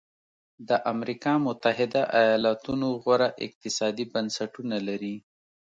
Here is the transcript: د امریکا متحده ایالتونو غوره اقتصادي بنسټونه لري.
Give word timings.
د 0.67 0.69
امریکا 0.93 1.33
متحده 1.45 2.01
ایالتونو 2.19 2.87
غوره 3.03 3.29
اقتصادي 3.45 4.05
بنسټونه 4.13 4.77
لري. 4.87 5.15